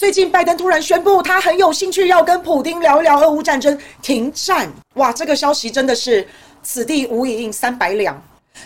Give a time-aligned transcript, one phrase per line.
[0.00, 4.66] 最近拜登突然宣布，他很有兴趣要跟普丁聊一聊俄乌战争停战。
[4.94, 6.26] 哇，这个消息真的是
[6.62, 8.18] 此地无银三百两。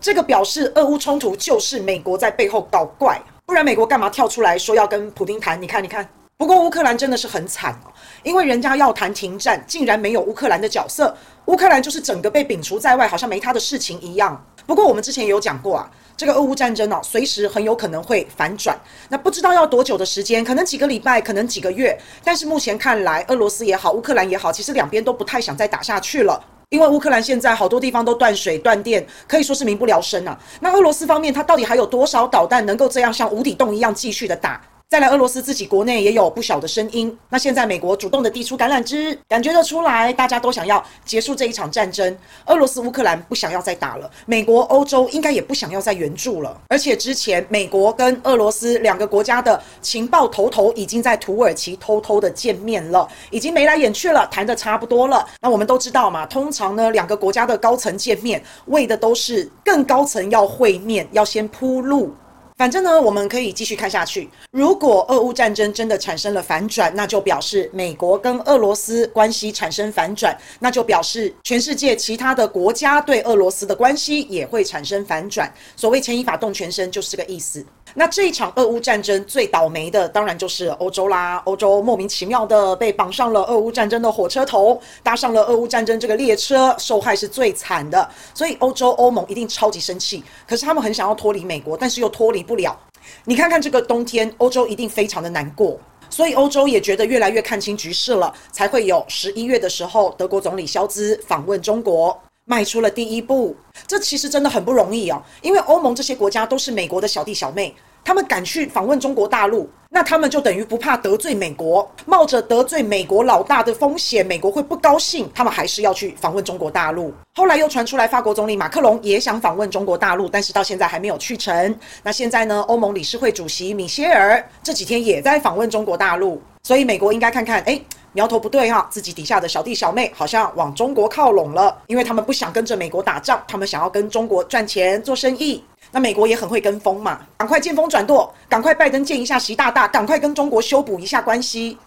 [0.00, 5.60] 这个表示俄乌冲突就是美国在背后搞怪，不然美国干嘛跳出来说要跟普丁谈？
[5.60, 6.08] 你看，你看。
[6.38, 7.90] 不过乌克兰真的是很惨哦，
[8.22, 11.12] 因为人家要谈停战，竟然没有乌克兰的角色，
[11.46, 14.40] 乌克兰就是整个被摒除在外，好像没他的事情一样。
[14.66, 18.76] 不过我们之前也有讲过啊，这个俄乌战争哦，随时很有可能会反转，
[19.08, 21.96] 那不知道要多久的时间，可能几个礼拜，可能几个月。
[22.24, 30.36] 但是目前看来，俄罗斯也好，乌克兰也好，其实两边都不太想再打下去了，因为乌克兰现在好多地方都断水断电，可以说是民不聊生啊。
[30.60, 34.60] 那俄罗斯方面，它到底还有多少导弹能够这样像无底洞一样继续的打？
[34.88, 37.18] 再来，俄罗斯自己国内也有不小的声音。
[37.28, 42.16] 那现在美国主动的递出橄榄枝，感觉得出来，大家都想要结束这一场战争。
[42.46, 46.56] 俄罗斯、乌克兰不想要再打了，美国、欧洲应该也不想要再援助了。
[46.68, 55.28] 而且之前美国跟俄罗斯两个国家的情报头头已经在土耳其偷偷的见面了，已经眉来眼去了，谈得差不多了。
[55.40, 62.14] 那我们都知道嘛，通常呢，两个国家的高层见面，为的都是更高层要会面，要先铺路。
[62.56, 64.30] 反正呢，我们可以继续看下去。
[64.50, 75.52] 如果俄乌战争真的产生了反转，那就表示美国跟俄罗斯关系产生反转，那就表示全世界其他的国家对俄罗斯的关系也会产生反转。
[75.76, 77.62] 所谓牵一发动全身，就是这个意思。
[77.98, 81.40] 那这一场俄乌战争最倒霉的，当然就是欧洲啦。
[81.46, 88.06] 欧洲莫名其妙的被绑上了俄乌战争的火车头，搭上了俄乌战争这个列车，受害是最惨的。
[88.34, 92.78] 所以欧洲欧盟一定超级生气，可是他们很想要脱离美国，但是又脱离不了。
[93.24, 95.80] 你看看这个冬天，欧洲一定非常的难过，
[96.10, 103.54] 所以欧洲也觉得越来越看清局势了，才会有十一月的时候，德国总理肖兹访问中国，迈出了第一步。
[103.86, 107.74] 这其实真的很不容易哦，因为欧盟这些国家都是美国的小弟小妹。
[108.04, 117.12] 他们敢去访问中国大陆，那他们就等于不怕得罪美国，冒着得罪美国老大的风险，美国会不高兴，他们还是要去访问中国大陆。
[117.34, 121.76] 后来又传出来，法国总理马克龙也想访问中国大陆，但是到现在还没有去成。
[122.04, 122.64] 那现在呢？
[122.68, 135.62] 欧盟理事会主席米歇尔这几天也在访问中国大陆，所以美国应该看看，哎，苗头不对哈，自己底下的小弟小妹好像往中国靠拢了，因为他们不想跟着美国打仗，他们想要跟中国赚钱做生意。
[135.92, 141.78] 那美国也很会跟风嘛，赶快见风转舵，赶快拜登见一下习大大，赶快跟中国修补一下关系。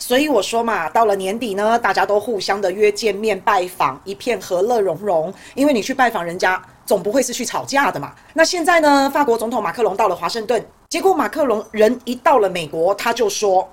[0.00, 5.32] 所以我说嘛，到了年底呢，大家都互相的约见面拜访，一片和乐融融。
[5.54, 8.12] 因为你去拜访人家，总不会是去吵架的嘛。
[8.34, 13.68] 那现在呢，法国总统马克龙到了华盛顿，结果马克龙人一到了美国，他就说。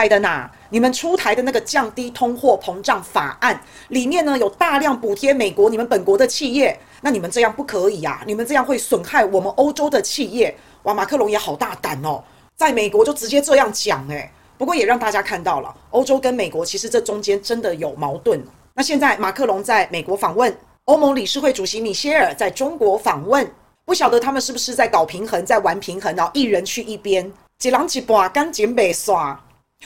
[0.00, 8.22] 拜登啊，你们出台的那个降低通货膨胀法案里面呢，有大量补贴美国你们本国的企业，那你们这样不可以啊！
[8.26, 10.56] 你们这样会损害我们欧洲的企业。
[10.84, 12.24] 哇，马克龙也好大胆哦，
[12.56, 14.30] 在美国就直接这样讲诶。
[14.56, 18.42] 不过也让大家看到了，欧洲跟美国其实这中间真的有矛盾。
[18.72, 20.50] 那现在马克龙在美国访问，
[20.86, 23.46] 欧盟理事会主席米歇尔在中国访问，
[23.84, 27.30] 不晓得他们是不是在搞平衡，在玩平衡，然后一人去一边，
[27.60, 29.38] 一人一半，赶紧被刷。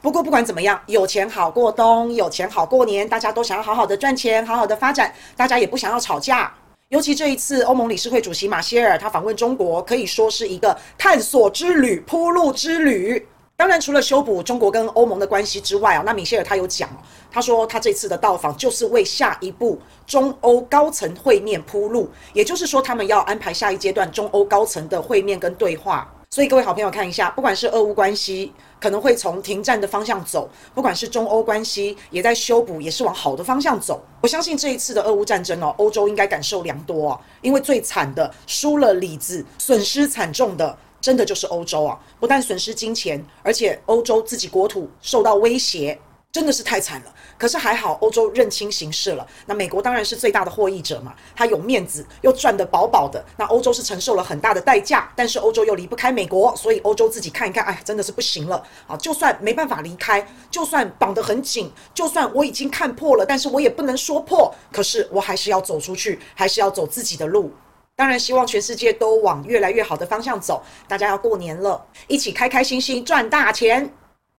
[0.00, 6.52] 不过不管怎么样，有钱好过冬，有钱好过年，大家都想要好好的赚钱，好好的发展，大家也不想要吵架。
[6.88, 13.26] 尤其这一次，欧盟理事会主席马歇尔他访问中国，可以说是一个探索之旅、铺路之旅。
[13.56, 16.88] 当然，除了修补中国跟欧盟的关系之外啊，那米歇尔他有讲，
[17.30, 26.08] 他说他这次的到访就是为下一步中欧高层会面铺路，也就是说，他们要安排下一阶段中欧高层的会面跟对话。
[26.30, 34.04] 所以各位好朋友看一下，不管是俄乌关系可能会从停战的方向走，不管是中欧关系也在修补，也是往好的方向走。
[34.20, 41.98] 我相信这一次的俄乌战争哦，欧洲应该感受良多啊，因为最惨的输了里子，损失惨重的，真的就是欧洲啊！
[42.20, 45.98] 不但损失金钱，而且欧洲自己国土受到威胁。
[46.38, 49.26] 真的是太惨了，可是还好，欧洲认清形势了。
[49.46, 53.20] 那美国当然是最大的获益者嘛，他有面子又赚得饱饱的。
[53.36, 58.96] 那欧洲是承受了很大的代价，但是欧洲又离不开美国，所以欧洲自己看一看，哎，真的是不行了啊！
[58.98, 67.52] 就算没办法离开，就算绑得很紧，就算我已经看破了，但是我也不能说破，可是我还是要走出去，还是要走自己的路。
[67.96, 70.62] 当然，希望全世界都往越来越好的方向走。
[70.86, 73.92] 大家要过年了，一起开开心心赚大钱。